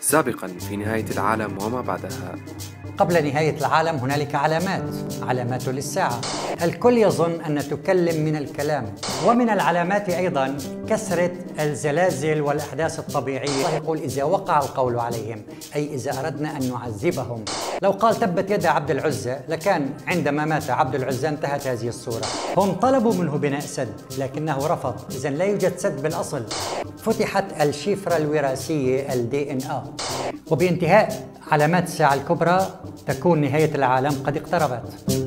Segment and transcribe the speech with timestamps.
[0.00, 2.34] سابقا في نهاية العالم وما بعدها.
[3.02, 4.82] قبل نهاية العالم هنالك علامات
[5.22, 6.20] علامات للساعة.
[6.62, 8.94] الكل يظن أن تكلم من الكلام
[9.26, 10.56] ومن العلامات أيضا
[10.88, 11.30] كثرة
[11.60, 13.68] الزلازل والأحداث الطبيعية.
[13.74, 15.42] يقول إذا وقع القول عليهم
[15.76, 17.44] أي إذا أردنا أن نعذبهم.
[17.82, 22.26] لو قال تبت يد عبد العزة لكان عندما مات عبد العزة انتهت هذه الصورة.
[22.56, 24.94] هم طلبوا منه بناء سد لكنه رفض.
[25.10, 26.44] إذا لا يوجد سد بالأصل.
[26.98, 29.60] فتحت الشفرة الوراثية الدي إن
[30.50, 32.66] وبانتهاء علامات الساعة الكبرى
[33.06, 35.18] تكون نهاية العالم قد اقتربت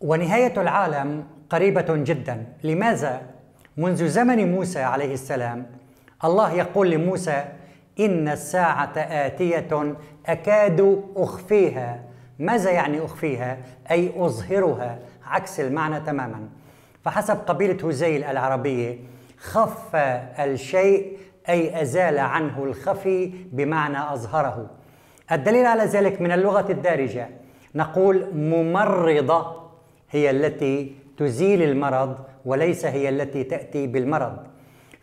[0.00, 3.22] ونهاية العالم قريبة جدا لماذا؟
[3.76, 5.66] منذ زمن موسى عليه السلام
[6.24, 7.44] الله يقول لموسى
[8.00, 12.04] إن الساعة آتية أكاد أخفيها.
[12.38, 13.58] ماذا يعني أخفيها؟
[13.90, 14.98] أي أظهرها.
[15.24, 16.48] عكس المعنى تماما.
[17.04, 18.98] فحسب قبيلة هزيل العربية
[19.38, 19.96] خف
[20.40, 24.70] الشيء أي أزال عنه الخفي بمعنى أظهره.
[25.32, 27.28] الدليل على ذلك من اللغة الدارجة.
[27.74, 29.56] نقول ممرضة
[30.10, 34.36] هي التي تزيل المرض وليس هي التي تأتي بالمرض.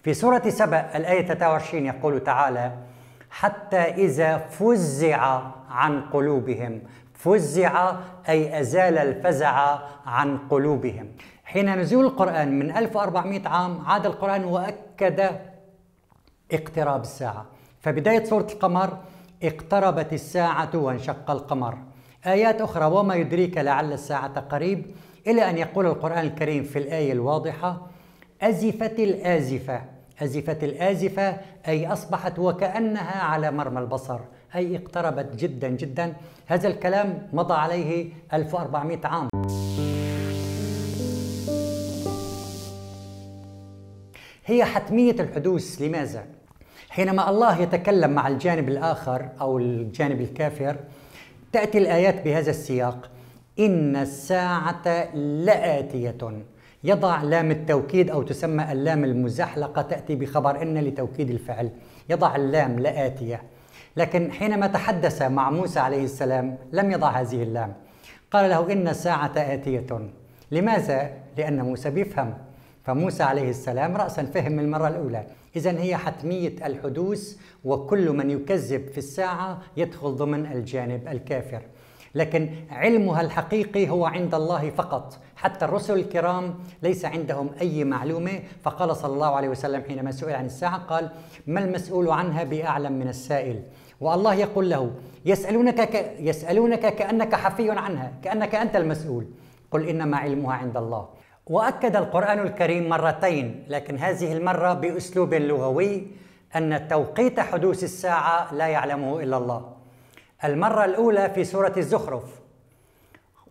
[0.05, 2.71] في سورة سبأ الآية 23 يقول تعالى
[3.29, 6.81] حتى إذا فزع عن قلوبهم
[7.13, 7.95] فزع
[8.29, 11.07] أي أزال الفزع عن قلوبهم.
[11.45, 15.29] حين نزول القرآن من 1400 عام عاد القرآن وأكد
[16.51, 17.45] اقتراب الساعة.
[17.81, 18.97] فبداية سورة القمر
[19.43, 21.77] اقتربت الساعة وانشق القمر.
[22.25, 24.85] آيات أخرى وما يدريك لعل الساعة قريب.
[25.27, 27.87] إلى أن يقول القرآن الكريم في الآية الواضحة
[28.41, 29.94] أزفت الآزفة.
[30.21, 34.19] أزفت الآزفة أي أصبحت وكأنها على مرمى البصر
[34.55, 36.13] أي اقتربت جدا جدا.
[36.47, 39.29] هذا الكلام مضى عليه 1400 عام.
[44.45, 46.25] هي حتمية الحدوث لماذا؟
[46.89, 50.75] حينما الله يتكلم مع الجانب الآخر أو الجانب الكافر
[51.51, 53.11] تأتي الآيات بهذا السياق.
[53.59, 56.45] إن الساعة لآتية.
[56.85, 61.69] يضع لام التوكيد أو تسمى اللام المزحلقة تأتي بخبر إن لتوكيد الفعل.
[62.09, 63.43] يضع اللام لآتية.
[63.97, 67.73] لكن حينما تحدث مع موسى عليه السلام لم يضع هذه اللام.
[68.31, 70.09] قال له إن الساعة آتية.
[70.51, 72.33] لماذا؟ لأن موسى بيفهم.
[72.83, 75.25] فموسى عليه السلام رأسا فهم من المرة الأولى.
[75.55, 81.61] إذا هي حتمية الحدوث وكل من يكذب في الساعة يدخل ضمن الجانب الكافر.
[82.15, 85.19] لكن علمها الحقيقي هو عند الله فقط.
[85.35, 88.39] حتى الرسل الكرام ليس عندهم أي معلومة.
[88.63, 91.09] فقال صلى الله عليه وسلم حينما سئل عن الساعة قال
[91.47, 93.63] ما المسؤول عنها بأعلم من السائل؟
[94.01, 94.91] والله يقول له
[95.25, 96.15] يسألونك, ك...
[96.19, 99.27] يسألونك كأنك حفي عنها كأنك أنت المسؤول.
[99.71, 101.07] قل إنما علمها عند الله.
[101.47, 106.07] وأكد القرآن الكريم مرتين لكن هذه المرة بأسلوب لغوي
[106.55, 109.74] أن توقيت حدوث الساعة لا يعلمه إلا الله.
[110.43, 112.23] المرة الأولى في سورة الزخرف.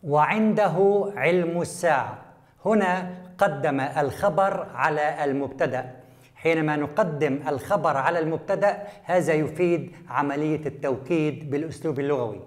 [0.05, 2.19] وعنده علم الساعة.
[2.65, 5.91] هنا قدم الخبر على المبتدأ.
[6.34, 12.41] حينما نقدم الخبر على المبتدأ هذا يفيد عملية التوكيد بالأسلوب اللغوي.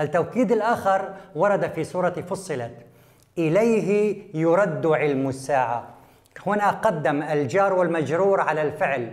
[0.00, 2.74] التوكيد الآخر ورد في سورة فصلت
[3.38, 5.86] إليه يرد علم الساعة.
[6.46, 9.12] هنا قدم الجار والمجرور على الفعل.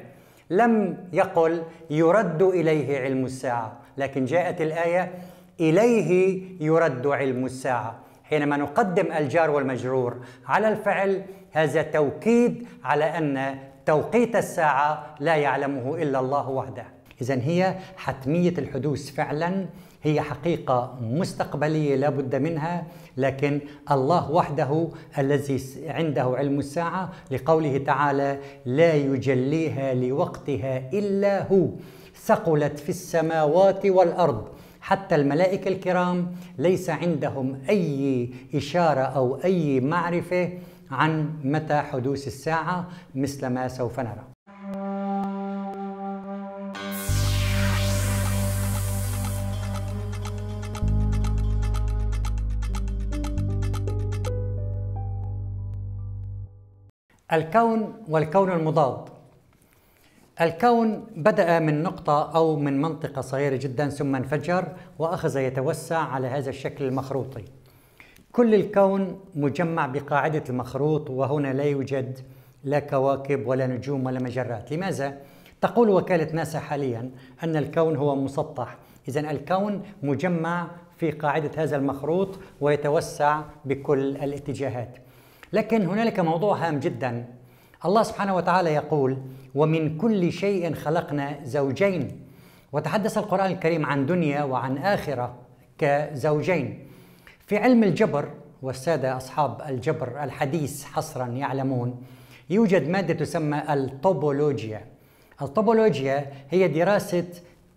[0.49, 3.82] لم يقل يرد إليه علم الساعة.
[3.97, 5.11] لكن جاءت الآية
[5.59, 7.99] إليه يرد علم الساعة.
[8.23, 16.19] حينما نقدم الجار والمجرور على الفعل هذا توكيد على أن توقيت الساعة لا يعلمه إلا
[16.19, 16.85] الله وحده.
[17.21, 19.65] إذا هي حتمية الحدوث فعلا
[20.03, 22.85] هي حقيقة مستقبلية لا بد منها
[23.17, 23.59] لكن
[23.91, 24.87] الله وحده
[25.17, 31.67] الذي عنده علم الساعة لقوله تعالى لا يجليها لوقتها إلا هو
[32.15, 34.47] ثقلت في السماوات والأرض.
[34.81, 40.49] حتى الملائكة الكرام ليس عندهم أي إشارة أو أي معرفة
[40.91, 44.23] عن متى حدوث الساعة مثل ما سوف نرى.
[57.33, 59.12] الكون والكون المضاد.
[60.41, 64.67] الكون بدأ من نقطة أو من منطقة صغيرة جدا ثم انفجر
[64.99, 67.43] وأخذ يتوسع على هذا الشكل المخروطي.
[68.31, 72.19] كل الكون مجمع بقاعدة المخروط وهنا لا يوجد
[72.63, 75.17] لا كواكب ولا نجوم ولا مجرات، لماذا؟
[75.61, 77.11] تقول وكالة ناسا حاليا
[77.43, 78.77] أن الكون هو مسطح
[79.07, 84.97] إذا الكون مجمع في قاعدة هذا المخروط ويتوسع بكل الاتجاهات
[85.53, 87.25] لكن هنالك موضوع هام جدا
[87.85, 89.17] الله سبحانه وتعالى يقول
[89.55, 92.19] ومن كل شيء خلقنا زوجين.
[92.71, 95.35] وتحدث القرآن الكريم عن دنيا وعن آخرة
[95.77, 96.87] كزوجين.
[97.47, 98.29] في علم الجبر
[98.61, 102.01] والسادة أصحاب الجبر الحديث حصرا يعلمون
[102.49, 104.81] يوجد مادة تسمى الطوبولوجيا
[105.41, 107.25] الطوبولوجيا هي دراسة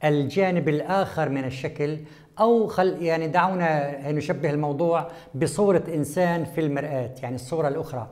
[0.04, 1.98] الجانب الآخر من الشكل
[2.40, 8.08] أو خل يعني دعونا نشبه الموضوع بصورة إنسان في المرآة يعني الصورة الأخرى.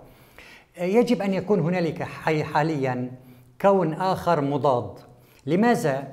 [0.81, 3.11] يجب أن يكون هنالك حاليا
[3.61, 4.99] كون آخر مضاد.
[5.47, 6.09] لماذا؟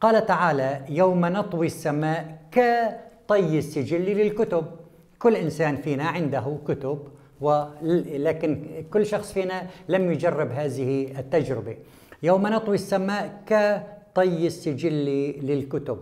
[0.00, 4.66] قال تعالى يوم نطوي السماء كطي السجل للكتب.
[5.18, 6.98] كل إنسان فينا عنده كتب
[7.40, 11.76] ولكن كل شخص فينا لم يجرب هذه التجربة.
[12.22, 14.92] يوم نطوي السماء كطي السجل
[15.42, 15.98] للكتب.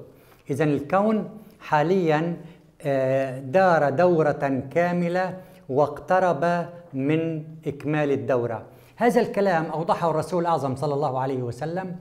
[0.50, 1.30] إذا الكون
[1.60, 2.36] حاليا
[2.84, 5.36] آه، دار دورة كاملة
[5.68, 8.64] واقترب من إكمال الدورة.
[8.96, 11.96] هذا الكلام أوضحه الرسول الأعظم صلى الله عليه وسلم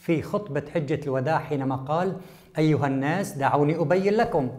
[0.00, 2.16] في خطبة حجة الوداع حينما قال
[2.58, 4.50] أيها الناس دعوني أبين لكم.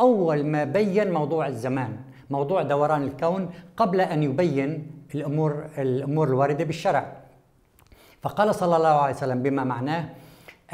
[0.00, 1.96] أول ما بين موضوع الزمان
[2.30, 7.12] موضوع دوران الكون قبل أن يبين الأمور, الأمور الواردة بالشرع.
[8.22, 10.08] فقال صلى الله عليه وسلم بما معناه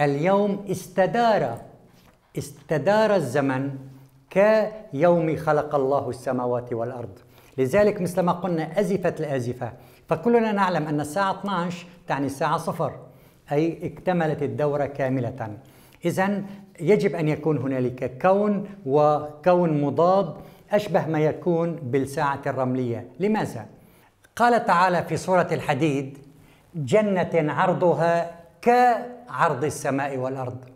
[0.00, 1.58] اليوم استدار
[2.38, 3.78] استدار الزمن
[4.32, 7.18] كيوم خلق الله السماوات والأرض.
[7.58, 9.72] لذلك مثل ما قلنا أزفت الأزفة.
[10.08, 12.92] فكلنا نعلم أن الساعة 12 تعني الساعة صفر
[13.52, 15.56] أي اكتملت الدورة كاملة.
[16.04, 16.42] اذا
[16.80, 20.34] يجب أن يكون هنالك كون وكون مضاد
[20.70, 23.08] أشبه ما يكون بالساعة الرملية.
[23.20, 23.66] لماذا؟
[24.36, 26.18] قال تعالى في سورة الحديد
[26.74, 28.30] جنة عرضها
[28.62, 30.71] كعرض السماء والأرض.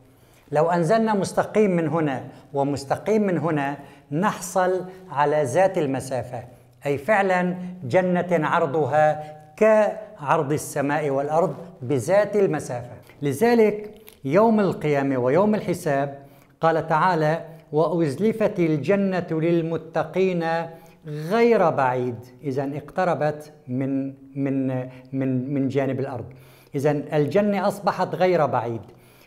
[0.53, 3.77] لو أنزلنا مستقيم من هنا ومستقيم من هنا
[4.13, 6.45] نحصل على ذات المسافة.
[6.87, 12.97] أي فعلا جنة عرضها كعرض السماء والأرض بذات المسافة.
[13.23, 13.91] لذلك
[14.25, 16.19] يوم القيامة ويوم الحساب
[16.61, 20.45] قال تعالى وأزلفت الجنة للمتقين
[21.07, 22.17] غير بعيد.
[22.43, 24.69] إذا اقتربت من من
[25.13, 26.25] من من جانب الأرض.
[26.75, 28.81] إذا الجنة أصبحت غير بعيد.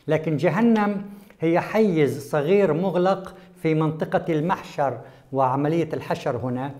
[0.09, 1.01] لكن جهنم
[1.39, 4.99] هي حيز صغير مغلق في منطقة المحشر
[5.31, 6.71] وعملية الحشر هنا.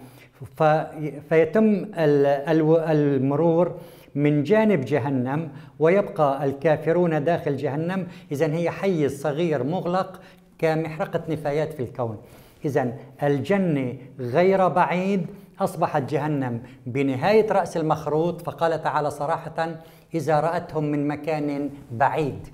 [1.30, 3.76] فيتم المرور
[4.16, 5.50] من جانب جهنم
[5.80, 8.08] ويبقى الكافرون داخل جهنم.
[8.32, 10.22] إذا هي حيز صغير مغلق
[10.60, 12.18] كمحرقة نفايات في الكون.
[12.66, 12.94] إذا
[13.24, 15.26] الجنة غير بعيد
[15.60, 16.62] أصبحت جهنم.
[16.86, 19.76] بنهاية رأس المخروط فقال تعالى صراحة
[20.14, 22.48] إذا رأتهم من مكان بعيد.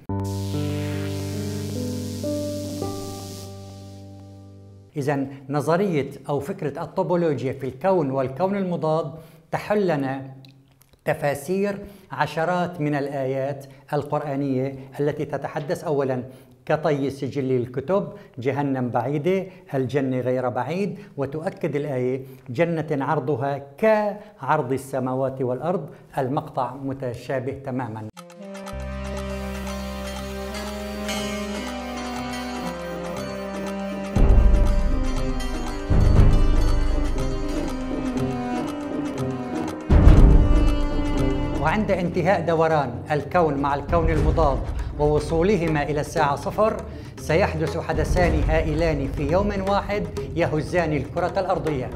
[4.97, 9.11] إذا نظرية أو فكرة الطوبولوجيا في الكون والكون المضاد
[9.51, 10.31] تحل لنا
[11.05, 11.79] تفاسير
[12.11, 16.23] عشرات من الآيات القرآنية التي تتحدث أولا
[16.65, 25.89] كطي سجل الكتب جهنم بعيدة الجنة غير بعيد وتؤكد الآية جنة عرضها كعرض السماوات والأرض
[26.17, 28.24] المقطع متشابه تماماً.
[41.99, 44.59] انتهاء دوران الكون مع الكون المضاد
[44.99, 46.81] ووصولهما إلى الساعة صفر
[47.17, 50.03] سيحدث حدثان هائلان في يوم واحد
[50.35, 51.89] يهزان الكرة الأرضية.